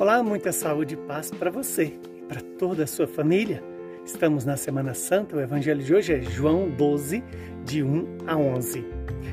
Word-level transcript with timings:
Olá, 0.00 0.22
muita 0.22 0.52
saúde 0.52 0.94
e 0.94 0.96
paz 0.96 1.28
para 1.32 1.50
você 1.50 1.92
e 2.16 2.22
para 2.22 2.40
toda 2.56 2.84
a 2.84 2.86
sua 2.86 3.08
família. 3.08 3.64
Estamos 4.04 4.44
na 4.44 4.56
Semana 4.56 4.94
Santa, 4.94 5.34
o 5.34 5.40
Evangelho 5.40 5.82
de 5.82 5.92
hoje 5.92 6.14
é 6.14 6.20
João 6.20 6.70
12, 6.70 7.20
de 7.64 7.82
1 7.82 8.18
a 8.24 8.36
11. 8.36 8.86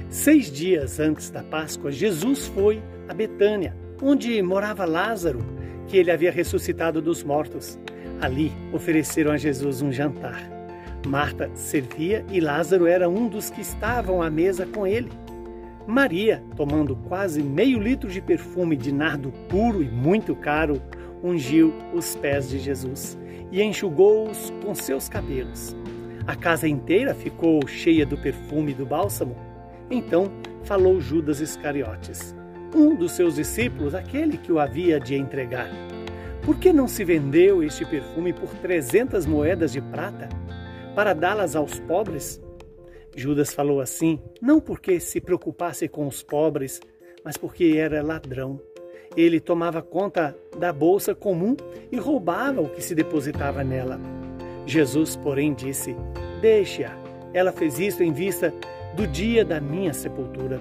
Seis 0.09 0.51
dias 0.51 0.99
antes 0.99 1.29
da 1.29 1.43
Páscoa, 1.43 1.91
Jesus 1.91 2.47
foi 2.47 2.81
a 3.07 3.13
Betânia, 3.13 3.77
onde 4.01 4.41
morava 4.41 4.85
Lázaro, 4.85 5.45
que 5.87 5.97
ele 5.97 6.09
havia 6.09 6.31
ressuscitado 6.31 6.99
dos 6.99 7.23
mortos. 7.23 7.77
Ali 8.19 8.51
ofereceram 8.73 9.33
a 9.33 9.37
Jesus 9.37 9.83
um 9.83 9.91
jantar. 9.91 10.49
Marta 11.05 11.47
servia 11.53 12.25
e 12.31 12.39
Lázaro 12.39 12.87
era 12.87 13.07
um 13.07 13.27
dos 13.27 13.51
que 13.51 13.61
estavam 13.61 14.19
à 14.19 14.31
mesa 14.31 14.65
com 14.65 14.87
ele. 14.87 15.11
Maria, 15.87 16.43
tomando 16.55 16.95
quase 16.95 17.43
meio 17.43 17.79
litro 17.79 18.09
de 18.09 18.19
perfume 18.19 18.75
de 18.75 18.91
nardo 18.91 19.31
puro 19.47 19.83
e 19.83 19.87
muito 19.87 20.35
caro, 20.35 20.81
ungiu 21.23 21.73
os 21.93 22.15
pés 22.15 22.49
de 22.49 22.57
Jesus 22.57 23.17
e 23.51 23.61
enxugou-os 23.61 24.51
com 24.63 24.73
seus 24.73 25.07
cabelos. 25.07 25.75
A 26.25 26.35
casa 26.35 26.67
inteira 26.67 27.13
ficou 27.13 27.67
cheia 27.67 28.03
do 28.03 28.17
perfume 28.17 28.73
do 28.73 28.85
bálsamo. 28.85 29.35
Então 29.89 30.31
falou 30.63 30.99
Judas 30.99 31.39
Iscariotes, 31.39 32.35
um 32.73 32.95
dos 32.95 33.11
seus 33.11 33.35
discípulos, 33.35 33.93
aquele 33.93 34.37
que 34.37 34.51
o 34.51 34.59
havia 34.59 34.99
de 34.99 35.15
entregar. 35.15 35.69
Por 36.43 36.57
que 36.57 36.73
não 36.73 36.87
se 36.87 37.03
vendeu 37.03 37.63
este 37.63 37.85
perfume 37.85 38.33
por 38.33 38.49
trezentas 38.55 39.27
moedas 39.27 39.71
de 39.71 39.81
prata 39.81 40.29
para 40.95 41.13
dá-las 41.13 41.55
aos 41.55 41.79
pobres? 41.79 42.41
Judas 43.15 43.53
falou 43.53 43.79
assim, 43.79 44.19
não 44.41 44.59
porque 44.59 44.99
se 44.99 45.21
preocupasse 45.21 45.87
com 45.87 46.05
os 46.05 46.21
pobres, 46.21 46.81
mas 47.23 47.37
porque 47.37 47.75
era 47.77 48.03
ladrão. 48.03 48.59
Ele 49.15 49.39
tomava 49.39 49.81
conta 49.81 50.35
da 50.59 50.73
bolsa 50.73 51.15
comum 51.15 51.55
e 51.89 51.97
roubava 51.97 52.61
o 52.61 52.69
que 52.69 52.83
se 52.83 52.93
depositava 52.93 53.63
nela. 53.63 53.99
Jesus, 54.65 55.15
porém, 55.15 55.53
disse: 55.53 55.95
Deixe-a. 56.41 56.91
Ela 57.33 57.53
fez 57.53 57.79
isso 57.79 58.03
em 58.03 58.11
vista 58.11 58.53
do 58.95 59.07
dia 59.07 59.45
da 59.45 59.61
minha 59.61 59.93
sepultura. 59.93 60.59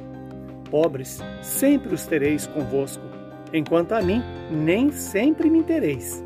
Pobres, 0.70 1.20
sempre 1.42 1.94
os 1.94 2.06
tereis 2.06 2.46
convosco, 2.46 3.04
enquanto 3.52 3.92
a 3.92 4.00
mim, 4.00 4.22
nem 4.50 4.92
sempre 4.92 5.50
me 5.50 5.62
tereis. 5.64 6.22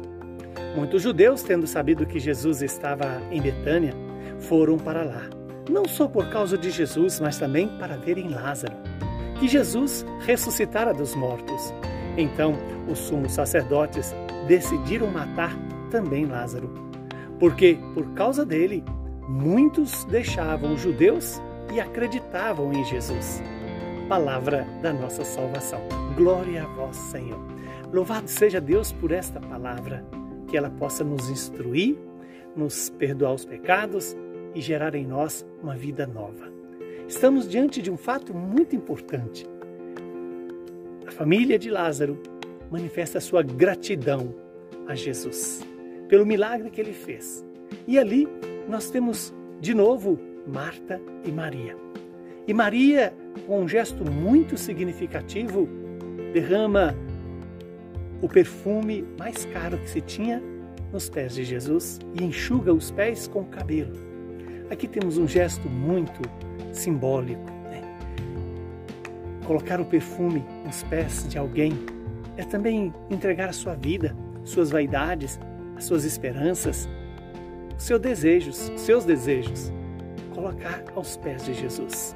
Muitos 0.77 1.03
judeus, 1.03 1.43
tendo 1.43 1.67
sabido 1.67 2.07
que 2.07 2.21
Jesus 2.21 2.61
estava 2.63 3.23
em 3.31 3.41
Betânia, 3.41 3.95
foram 4.39 4.77
para 4.77 5.03
lá 5.03 5.38
não 5.69 5.85
só 5.87 6.09
por 6.09 6.29
causa 6.31 6.57
de 6.57 6.71
Jesus, 6.71 7.21
mas 7.21 7.39
também 7.39 7.69
para 7.79 7.97
verem 7.97 8.29
Lázaro, 8.29 8.77
que 9.39 9.47
Jesus 9.47 10.05
ressuscitara 10.21 10.93
dos 10.93 11.15
mortos. 11.15 11.73
Então, 12.17 12.55
os 12.89 12.99
sumos 12.99 13.33
sacerdotes 13.33 14.15
decidiram 14.47 15.09
matar 15.09 15.57
também 15.91 16.27
Lázaro, 16.27 16.69
porque 17.39 17.79
por 17.95 18.13
causa 18.15 18.45
dele, 18.45 18.83
muitos 19.29 20.05
deixavam 20.07 20.75
os 20.75 20.81
judeus 20.81 21.41
e 21.73 21.81
acreditavam 21.81 22.73
em 22.73 22.85
Jesus. 22.85 23.43
Palavra 24.09 24.67
da 24.83 24.93
nossa 24.93 25.23
salvação. 25.23 25.81
Glória 26.17 26.65
a 26.65 26.67
vós, 26.75 26.97
Senhor. 26.97 27.39
Louvado 27.93 28.29
seja 28.29 28.61
Deus 28.61 28.91
por 28.91 29.13
esta 29.13 29.39
palavra, 29.39 30.05
que 30.49 30.57
ela 30.57 30.71
possa 30.71 31.05
nos 31.05 31.29
instruir, 31.29 31.97
nos 32.57 32.91
perdoar 32.91 33.35
os 33.35 33.45
pecados 33.45 34.17
e 34.55 34.61
gerar 34.61 34.95
em 34.95 35.07
nós 35.07 35.47
uma 35.63 35.77
vida 35.77 36.07
nova. 36.07 36.53
Estamos 37.07 37.49
diante 37.49 37.81
de 37.81 37.91
um 37.91 37.97
fato 37.97 38.35
muito 38.35 38.77
importante. 38.77 39.47
A 41.07 41.11
família 41.11 41.59
de 41.59 41.71
Lázaro 41.71 42.21
manifesta 42.71 43.21
sua 43.21 43.43
gratidão 43.43 44.35
a 44.87 44.95
Jesus 44.95 45.67
pelo 46.09 46.27
milagre 46.27 46.71
que 46.71 46.81
ele 46.81 46.93
fez. 46.93 47.45
E 47.87 47.99
ali 47.99 48.27
nós 48.69 48.91
temos 48.91 49.35
de 49.61 49.75
novo 49.75 50.19
Marta 50.47 51.01
e 51.25 51.31
Maria. 51.31 51.77
E 52.47 52.55
Maria, 52.55 53.13
com 53.47 53.63
um 53.63 53.69
gesto 53.69 54.05
muito 54.05 54.57
significativo, 54.57 55.69
derrama 56.33 56.95
o 58.23 58.29
perfume 58.29 59.05
mais 59.19 59.45
caro 59.47 59.79
que 59.79 59.91
se 59.91 60.01
tinha 60.01 60.43
nos 60.93 61.09
pés 61.09 61.35
de 61.35 61.45
Jesus 61.45 61.99
e 62.19 62.25
enxuga 62.25 62.73
os 62.73 62.91
pés 62.91 63.29
com 63.29 63.41
o 63.41 63.47
cabelo. 63.47 64.08
Aqui 64.71 64.87
temos 64.87 65.17
um 65.17 65.27
gesto 65.27 65.69
muito 65.69 66.21
simbólico. 66.73 67.51
Né? 67.65 67.83
Colocar 69.47 69.81
o 69.81 69.85
perfume 69.85 70.45
nos 70.65 70.83
pés 70.85 71.27
de 71.29 71.39
alguém 71.39 71.73
é 72.37 72.45
também 72.45 72.93
entregar 73.09 73.49
a 73.49 73.53
sua 73.53 73.75
vida, 73.75 74.15
suas 74.45 74.71
vaidades, 74.71 75.41
as 75.77 75.85
suas 75.85 76.05
esperanças, 76.05 76.89
os 77.77 77.85
seus 77.85 78.01
desejos, 78.01 78.57
seus 78.77 79.05
desejos, 79.05 79.73
colocar 80.35 80.85
aos 80.95 81.17
pés 81.17 81.45
de 81.47 81.55
Jesus. 81.55 82.15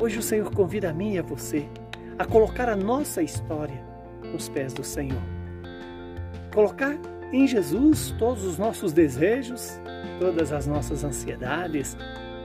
Hoje 0.00 0.18
o 0.18 0.22
Senhor 0.22 0.50
convida 0.52 0.90
a 0.90 0.92
mim 0.92 1.14
e 1.14 1.18
a 1.18 1.22
você 1.22 1.66
a 2.18 2.24
colocar 2.24 2.68
a 2.68 2.76
nossa 2.76 3.22
história 3.22 3.80
nos 4.32 4.48
pés 4.48 4.72
do 4.72 4.82
Senhor. 4.82 5.22
Colocar 6.52 6.98
em 7.32 7.46
Jesus 7.46 8.14
todos 8.18 8.44
os 8.44 8.58
nossos 8.58 8.92
desejos, 8.92 9.80
todas 10.20 10.52
as 10.52 10.66
nossas 10.66 11.04
ansiedades, 11.04 11.96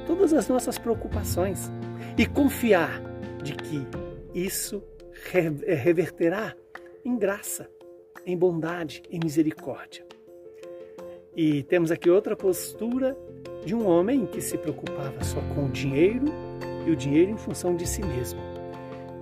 todas 0.05 0.33
as 0.33 0.47
nossas 0.47 0.77
preocupações 0.77 1.71
e 2.17 2.25
confiar 2.25 3.01
de 3.43 3.53
que 3.53 3.87
isso 4.33 4.83
eh, 5.33 5.75
reverterá 5.75 6.55
em 7.03 7.17
graça, 7.17 7.69
em 8.25 8.37
bondade, 8.37 9.03
em 9.09 9.19
misericórdia. 9.23 10.05
E 11.35 11.63
temos 11.63 11.91
aqui 11.91 12.09
outra 12.09 12.35
postura 12.35 13.17
de 13.65 13.73
um 13.73 13.87
homem 13.87 14.25
que 14.25 14.41
se 14.41 14.57
preocupava 14.57 15.23
só 15.23 15.39
com 15.55 15.65
o 15.65 15.69
dinheiro 15.69 16.25
e 16.85 16.91
o 16.91 16.95
dinheiro 16.95 17.31
em 17.31 17.37
função 17.37 17.75
de 17.75 17.87
si 17.87 18.03
mesmo. 18.03 18.39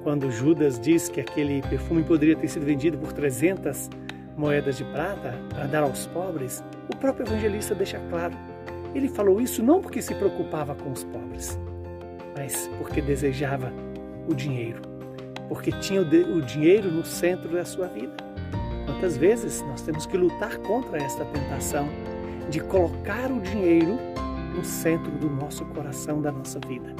Quando 0.03 0.31
Judas 0.31 0.79
diz 0.79 1.09
que 1.09 1.19
aquele 1.19 1.61
perfume 1.61 2.03
poderia 2.03 2.35
ter 2.35 2.47
sido 2.47 2.65
vendido 2.65 2.97
por 2.97 3.11
300 3.11 3.89
moedas 4.39 4.77
de 4.77 4.85
prata 4.85 5.37
para 5.49 5.67
dar 5.67 5.83
aos 5.83 6.07
pobres, 6.07 6.63
o 6.91 6.95
próprio 6.95 7.27
evangelista 7.27 7.75
deixa 7.75 7.99
claro. 8.09 8.33
Ele 8.95 9.09
falou 9.09 9.41
isso 9.41 9.61
não 9.61 9.81
porque 9.81 10.01
se 10.01 10.15
preocupava 10.15 10.73
com 10.73 10.91
os 10.91 11.03
pobres, 11.03 11.59
mas 12.35 12.69
porque 12.77 13.01
desejava 13.01 13.71
o 14.27 14.33
dinheiro, 14.33 14.81
porque 15.49 15.71
tinha 15.73 16.01
o 16.01 16.41
dinheiro 16.41 16.89
no 16.89 17.03
centro 17.03 17.49
da 17.49 17.65
sua 17.65 17.87
vida. 17.87 18.15
Quantas 18.85 19.17
vezes 19.17 19.61
nós 19.63 19.81
temos 19.81 20.05
que 20.05 20.17
lutar 20.17 20.57
contra 20.59 20.97
esta 20.97 21.25
tentação 21.25 21.87
de 22.49 22.61
colocar 22.61 23.29
o 23.29 23.41
dinheiro 23.41 23.99
no 24.55 24.63
centro 24.63 25.11
do 25.11 25.29
nosso 25.29 25.65
coração, 25.65 26.21
da 26.21 26.31
nossa 26.31 26.59
vida. 26.65 26.95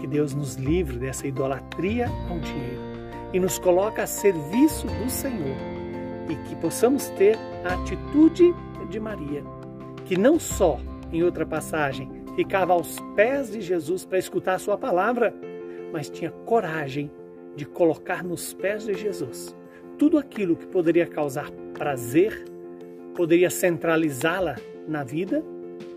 Que 0.00 0.06
Deus 0.06 0.34
nos 0.34 0.56
livre 0.56 0.98
dessa 0.98 1.26
idolatria 1.26 2.08
ao 2.28 2.38
dinheiro 2.40 2.80
e 3.32 3.40
nos 3.40 3.58
coloque 3.58 4.00
a 4.00 4.06
serviço 4.06 4.86
do 4.86 5.08
Senhor 5.08 5.75
e 6.28 6.36
que 6.48 6.56
possamos 6.56 7.08
ter 7.10 7.36
a 7.64 7.74
atitude 7.74 8.54
de 8.90 9.00
Maria, 9.00 9.42
que 10.04 10.16
não 10.16 10.38
só, 10.38 10.78
em 11.12 11.22
outra 11.22 11.44
passagem, 11.46 12.10
ficava 12.34 12.72
aos 12.72 12.98
pés 13.14 13.50
de 13.50 13.60
Jesus 13.60 14.04
para 14.04 14.18
escutar 14.18 14.54
a 14.54 14.58
sua 14.58 14.76
palavra, 14.76 15.34
mas 15.92 16.10
tinha 16.10 16.30
coragem 16.30 17.10
de 17.54 17.64
colocar 17.64 18.22
nos 18.22 18.52
pés 18.52 18.84
de 18.84 18.94
Jesus 18.94 19.54
tudo 19.98 20.18
aquilo 20.18 20.56
que 20.56 20.66
poderia 20.66 21.06
causar 21.06 21.50
prazer, 21.74 22.44
poderia 23.14 23.50
centralizá-la 23.50 24.56
na 24.86 25.02
vida, 25.02 25.42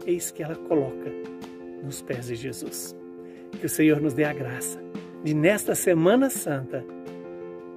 eis 0.06 0.32
que 0.32 0.42
ela 0.42 0.56
coloca 0.56 1.12
nos 1.84 2.02
pés 2.02 2.28
de 2.28 2.36
Jesus. 2.36 2.96
Que 3.60 3.66
o 3.66 3.70
Senhor 3.70 4.00
nos 4.00 4.14
dê 4.14 4.24
a 4.24 4.34
graça 4.34 4.82
de, 5.24 5.34
nesta 5.34 5.76
Semana 5.76 6.30
Santa, 6.30 6.84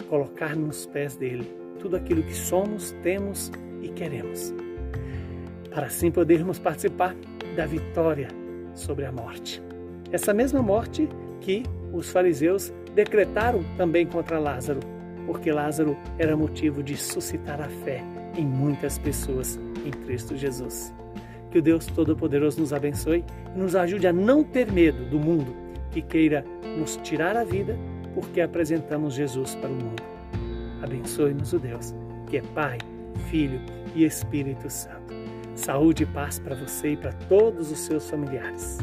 colocar 0.09 0.55
nos 0.55 0.87
pés 0.87 1.17
dele 1.17 1.49
tudo 1.81 1.97
aquilo 1.97 2.23
que 2.23 2.35
somos, 2.35 2.93
temos 3.03 3.51
e 3.81 3.89
queremos, 3.89 4.55
para 5.71 5.87
assim 5.87 6.11
podermos 6.11 6.59
participar 6.59 7.15
da 7.57 7.67
vitória 7.67 8.29
sobre 8.75 9.05
a 9.05 9.13
morte. 9.13 9.63
Essa 10.11 10.33
mesma 10.33 10.63
morte 10.63 11.09
que 11.41 11.63
os 11.93 12.11
fariseus 12.11 12.73
decretaram 12.95 13.63
também 13.77 14.07
contra 14.07 14.39
Lázaro, 14.39 14.81
porque 15.27 15.53
Lázaro 15.53 15.97
era 16.19 16.37
motivo 16.37 16.83
de 16.83 16.97
suscitar 16.97 17.61
a 17.61 17.69
fé 17.69 18.03
em 18.37 18.45
muitas 18.45 18.99
pessoas 18.99 19.59
em 19.85 19.91
Cristo 19.91 20.37
Jesus. 20.37 20.93
Que 21.51 21.59
o 21.59 21.63
Deus 21.63 21.87
Todo-Poderoso 21.87 22.61
nos 22.61 22.73
abençoe 22.73 23.25
e 23.55 23.59
nos 23.59 23.77
ajude 23.77 24.07
a 24.07 24.13
não 24.13 24.43
ter 24.43 24.71
medo 24.71 25.05
do 25.05 25.19
mundo 25.19 25.55
que 25.91 26.01
queira 26.01 26.45
nos 26.79 26.97
tirar 26.97 27.37
a 27.37 27.45
vida 27.45 27.77
porque 28.15 28.41
apresentamos 28.41 29.15
Jesus 29.15 29.55
para 29.55 29.69
o 29.69 29.75
mundo. 29.75 30.12
Abençoe-nos 30.83 31.53
o 31.53 31.59
Deus, 31.59 31.95
que 32.27 32.39
é 32.39 32.43
Pai, 32.55 32.79
Filho 33.31 33.61
e 33.95 34.05
Espírito 34.05 34.69
Santo. 34.69 35.15
Saúde 35.55 36.03
e 36.03 36.07
paz 36.07 36.39
para 36.39 36.57
você 36.57 36.93
e 36.93 36.97
para 36.97 37.13
todos 37.13 37.71
os 37.71 37.79
seus 37.79 38.09
familiares. 38.09 38.79